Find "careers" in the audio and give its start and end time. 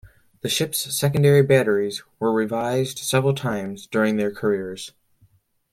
4.33-4.93